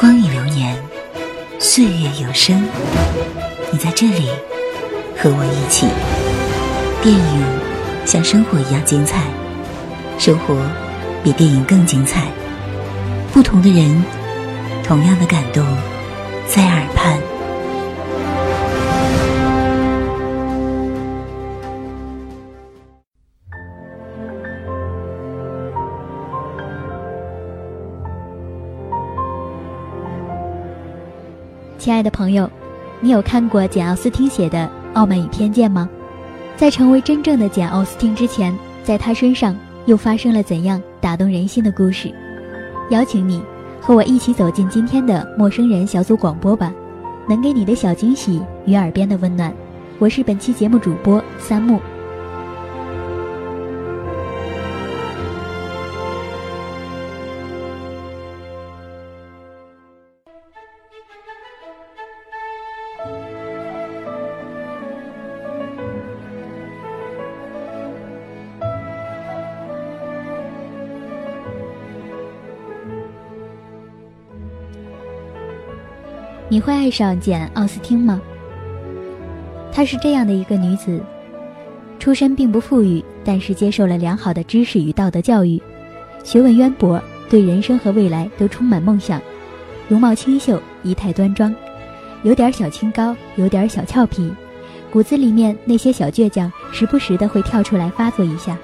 [0.00, 0.76] 光影流年，
[1.58, 2.68] 岁月有声。
[3.72, 4.28] 你在这里，
[5.16, 5.88] 和我一起。
[7.02, 7.44] 电影
[8.06, 9.24] 像生活一样精彩，
[10.16, 10.54] 生活
[11.24, 12.28] 比电影更精彩。
[13.32, 14.04] 不同的人，
[14.84, 15.66] 同样的感动，
[16.46, 17.18] 在耳畔。
[31.88, 32.50] 亲爱的朋友，
[33.00, 34.58] 你有看过简·奥斯汀写的
[34.92, 35.88] 《傲慢与偏见》吗？
[36.54, 39.56] 在成为真正的简·奥斯汀之前，在他身上
[39.86, 42.14] 又发生了怎样打动人心的故事？
[42.90, 43.42] 邀请你
[43.80, 46.70] 和我一起走进今天的陌生人小组广播吧，
[47.26, 49.50] 能给你的小惊喜与耳边的温暖。
[49.98, 51.80] 我是本期节目主播三木。
[76.50, 78.18] 你会爱上简·奥斯汀吗？
[79.70, 80.98] 她是这样的一个女子，
[81.98, 85.60] 出身并不富裕，但是接受了良好的知识与道德教育，
[86.24, 89.20] 学问渊博，对人生和未来都充满梦想，
[89.88, 91.54] 容貌清秀，仪态端庄，
[92.22, 94.32] 有点小清高，有点小俏皮，
[94.90, 98.56] 骨子里面那些小倔强时不时的会跳出来发作一下。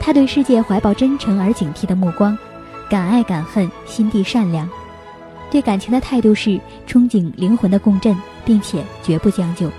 [0.00, 2.36] 她对世界怀抱真诚而警惕的目光，
[2.88, 4.66] 敢爱敢恨，心地善良。
[5.50, 6.50] 对感情的态度是
[6.86, 9.70] 憧憬灵魂的共振，并且绝不将就。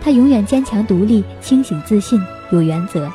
[0.00, 3.10] 他永远坚强独立、清醒自信、有原则，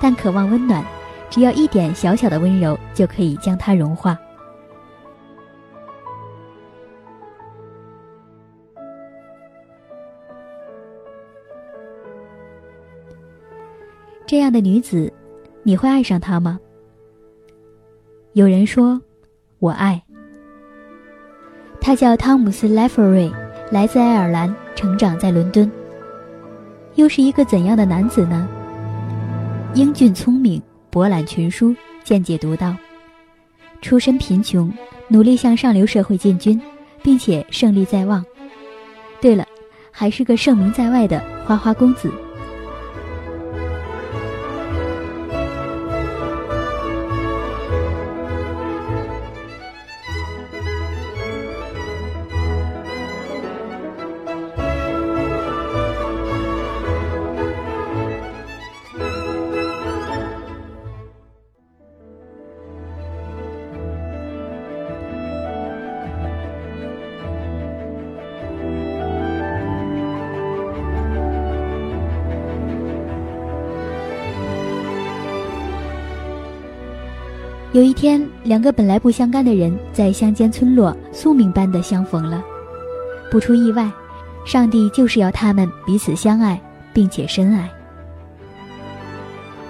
[0.00, 0.82] 但渴望温暖，
[1.28, 4.18] 只要一点小小的温柔就可以将它融化。
[14.26, 15.12] 这样的女子，
[15.62, 16.58] 你会爱上她吗？
[18.32, 19.00] 有人说，
[19.58, 20.02] 我爱。
[21.80, 23.32] 他叫汤姆斯·莱弗瑞，
[23.70, 25.70] 来自爱尔兰，成长在伦敦。
[26.96, 28.46] 又是一个怎样的男子呢？
[29.74, 31.74] 英俊聪明，博览群书，
[32.04, 32.76] 见解独到。
[33.80, 34.70] 出身贫穷，
[35.08, 36.60] 努力向上流社会进军，
[37.02, 38.22] 并且胜利在望。
[39.20, 39.46] 对了，
[39.90, 42.10] 还是个盛名在外的花花公子。
[77.72, 82.42] 有一天，两个本来不相干的人在乡间村落宿命般的相逢了。
[83.30, 83.88] 不出意外，
[84.44, 86.60] 上帝就是要他们彼此相爱，
[86.92, 87.70] 并且深爱。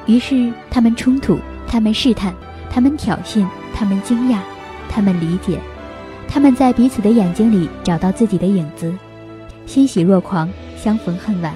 [0.07, 2.35] 于是，他们冲突，他们试探，
[2.71, 4.39] 他们挑衅，他们惊讶，
[4.89, 5.61] 他们理解，
[6.27, 8.91] 他们在彼此的眼睛里找到自己的影子，
[9.67, 11.53] 欣喜若狂，相逢恨晚。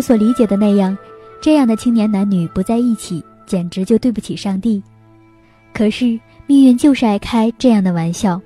[0.00, 0.96] 们所理解的那样，
[1.42, 4.82] 这样的青年男女不在一起，简直就对不起上帝。
[5.74, 8.40] 可是命运就是爱开这样的玩笑。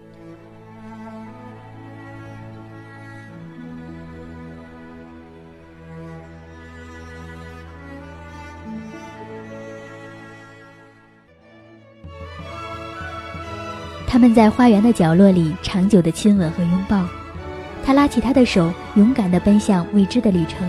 [14.08, 17.06] 他们在花园的角落里长久的亲吻和拥抱，
[17.84, 20.68] 他拉起她的手，勇敢的奔向未知的旅程。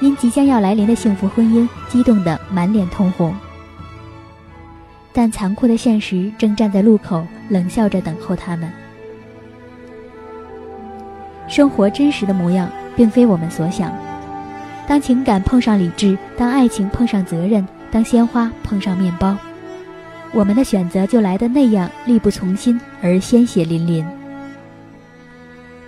[0.00, 3.34] 因即将要来临的幸福婚姻，激动得满脸通红。
[5.12, 8.70] 但残酷的现实正站在路口，冷笑着等候他们。
[11.48, 13.92] 生活真实的模样，并非我们所想。
[14.86, 19.36] 当情感碰上理智，当爱情碰上责任，当鲜花碰上面包，
[20.32, 24.06] 我们的选择就来的那样力不从心而鲜血淋淋。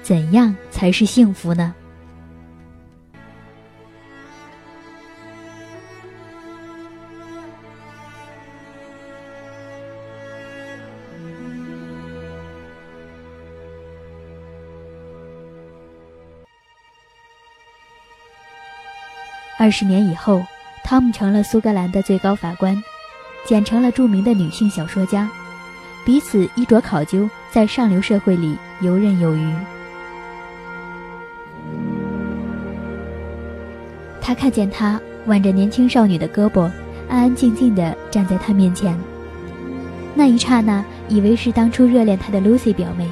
[0.03, 1.75] 怎样才是幸福呢？
[19.61, 20.43] 二十年以后，
[20.83, 22.83] 汤姆成了苏格兰的最高法官，
[23.45, 25.29] 简成了著名的女性小说家，
[26.03, 29.55] 彼此衣着考究，在上流社会里游刃有余。
[34.19, 36.63] 他看见她挽着年轻少女的胳膊，
[37.07, 38.99] 安安静静地站在他面前。
[40.15, 43.07] 那一刹那，以为是当初热恋他的 Lucy 表妹。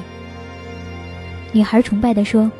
[1.51, 2.51] 女孩崇拜地说：“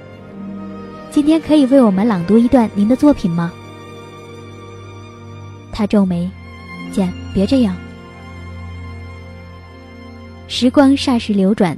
[1.09, 3.51] 今天可以为我们朗读一段您的作品吗？”
[5.79, 6.29] 他皱眉，
[6.91, 7.73] 简，别这样。
[10.49, 11.77] 时光霎时流转，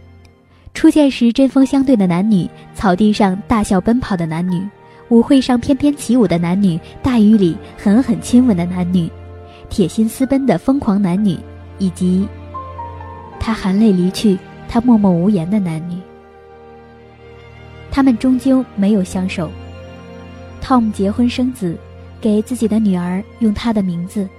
[0.74, 4.68] 初见时针锋相对的男女，草地上大笑奔跑的男女，
[5.10, 9.08] 舞会上翩翩起舞的男女，大雨里狠狠亲吻的男女，
[9.70, 11.38] 铁心私奔的疯狂男女，
[11.78, 12.28] 以及
[13.40, 14.36] 他含泪离去，
[14.68, 15.96] 他默默无言的男女。
[17.92, 19.52] 他们终究没有相守。
[20.60, 21.78] Tom 结婚生子。
[22.22, 24.30] 给自己的女儿用她的名字，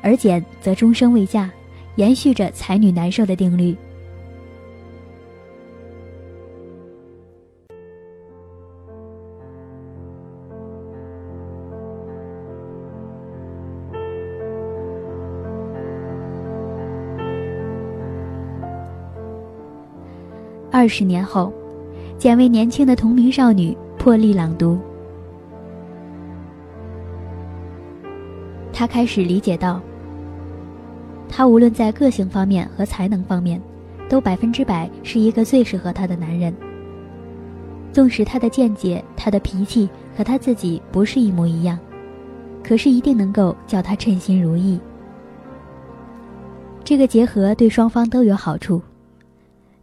[0.00, 1.50] 而简则终生未嫁，
[1.96, 3.76] 延续着才女难受的定律。
[20.70, 21.52] 二十年后，
[22.16, 24.80] 简为年轻的同名少女破例朗读。
[28.82, 29.80] 他开始理解到，
[31.28, 33.62] 他无论在个性方面和才能方面，
[34.08, 36.52] 都百分之百是一个最适合他的男人。
[37.92, 41.78] 纵使他的见解、他的脾气和他自己不是一模一样，
[42.60, 44.80] 可是一定能够叫他称心如意。
[46.82, 48.82] 这个结合对双方都有好处，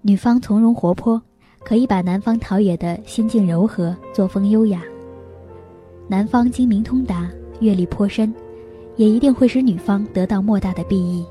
[0.01, 1.21] 女方从容活泼，
[1.63, 4.81] 可以把男方陶冶的心境柔和、作风优雅；
[6.09, 7.29] 男方精明通达、
[7.61, 8.35] 阅历颇深。
[8.99, 11.25] 也一定会使女方得到莫大的裨益。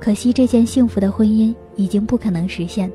[0.00, 2.90] 可惜这件幸福的婚姻已经不可能实现。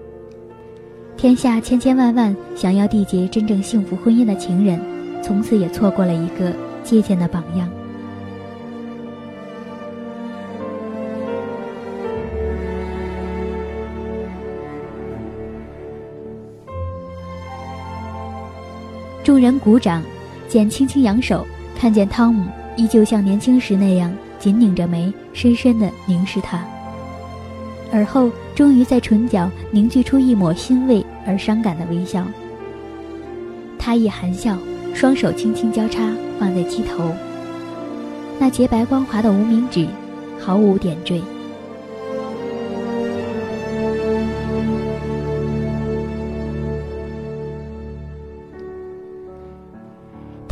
[1.15, 4.77] 天下千千万万想要缔结真正幸福婚姻的情人，
[5.23, 7.69] 从此也错过了一个借鉴的榜样。
[19.23, 20.03] 众人鼓掌，
[20.49, 21.47] 简轻轻扬手。
[21.79, 22.45] 看见汤姆
[22.75, 26.61] 依旧像年轻时那样紧拧着眉，深深地凝视他，
[27.89, 32.25] 而后终于在唇角凝聚出一抹欣慰而伤感的微笑。
[33.77, 34.57] 他一含笑，
[34.93, 37.13] 双手轻轻交叉放在膝头，
[38.37, 39.87] 那洁白光滑的无名指
[40.37, 41.21] 毫无点缀。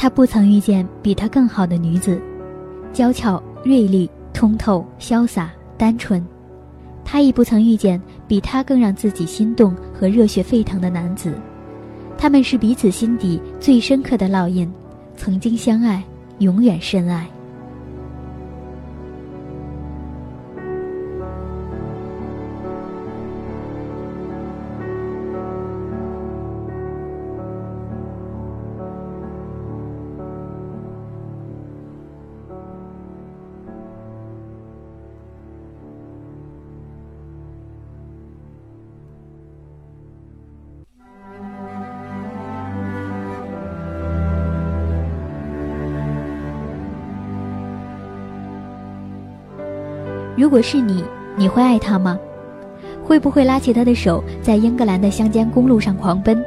[0.07, 2.18] 他不曾遇见比他更好的女子，
[2.94, 6.25] 娇俏、锐利、通透、潇洒、单纯。
[7.04, 11.33] 他亦不曾遇见比他更让自己心动和热血沸腾的男子。
[12.18, 14.71] 他们是彼此心底最深刻的烙印，
[15.18, 16.02] 曾经相爱，
[16.37, 17.28] 永远深爱。
[50.37, 51.03] 如果是你，
[51.35, 52.17] 你会爱他吗？
[53.03, 56.39] 会不会拉起他的手，在英格兰的乡间公路上狂奔？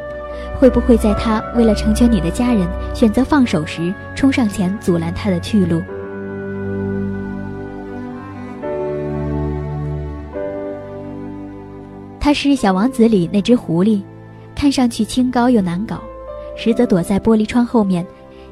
[0.61, 5.83] 会不会在他为了成全你的家人选择放手时，冲上前阻拦他的去路？
[12.21, 14.03] 他是《小王子》里那只狐狸，
[14.55, 16.01] 看上去清高又难搞，
[16.57, 18.07] 实则躲在玻璃窗后面，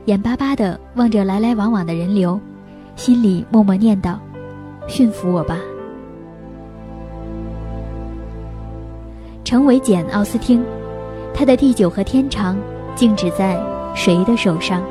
[0.06, 2.40] 眼巴巴地望着来来往往的人流，
[2.96, 4.16] 心里默默念叨。
[4.88, 5.58] 驯服我吧，
[9.44, 10.64] 成为简·奥斯汀，
[11.32, 12.56] 他的地久和天长，
[12.96, 13.60] 静止在
[13.94, 14.82] 谁的手上？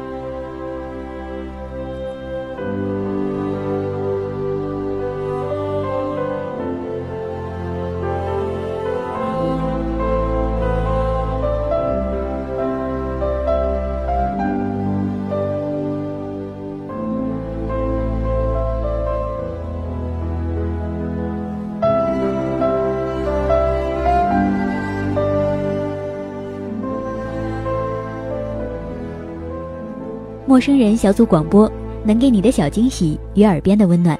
[30.58, 31.72] 陌生人小组广播，
[32.04, 34.20] 能给你的小惊喜与耳边的温暖。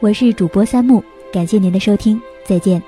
[0.00, 2.82] 我是主播三木，感谢您的收听，再见。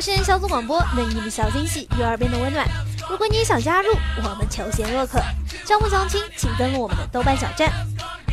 [0.00, 2.66] 陌生人小组广播，能给你的小惊喜与耳边的温暖。
[3.10, 3.90] 如果你也想加入，
[4.24, 5.20] 我们求贤若渴。
[5.66, 7.70] 招募详情，请登录我们的豆瓣小站。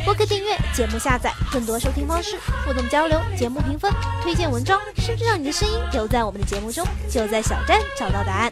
[0.02, 8.50] 播客订阅、节目下载、更多收听方式、互动交流、节目评分、推荐文章，甚至让你的声音留在我们的节目中，就在小站找到答案。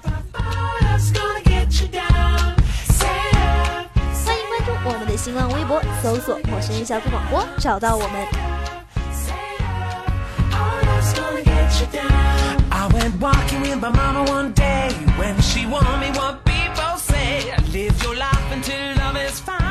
[4.27, 8.27] 欢迎关注我们的新浪微博，搜索“陌生人小组广播”，找到我们。
[12.87, 17.53] I went walking with my mama one day when she warned me what people say.
[17.73, 19.66] Live your life until love is found.